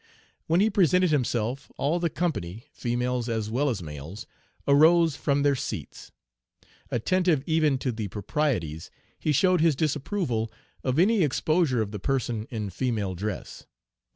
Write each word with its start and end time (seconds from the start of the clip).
When 0.47 0.61
he 0.61 0.71
presented 0.71 1.11
himself, 1.11 1.71
all 1.77 1.99
the 1.99 2.09
company, 2.09 2.65
females 2.73 3.29
as 3.29 3.51
well 3.51 3.69
as 3.69 3.83
males, 3.83 4.25
arose 4.67 5.15
from 5.15 5.43
their 5.43 5.53
seats. 5.53 6.11
Attentive 6.89 7.43
even 7.45 7.77
to 7.77 7.91
the 7.91 8.07
proprieties, 8.07 8.89
he 9.19 9.31
showed 9.31 9.61
his 9.61 9.75
disapproval 9.75 10.51
of 10.83 10.97
any 10.97 11.21
exposure 11.21 11.83
of 11.83 11.91
the 11.91 11.99
person 11.99 12.47
in 12.49 12.71
female 12.71 13.13
dress. 13.13 13.67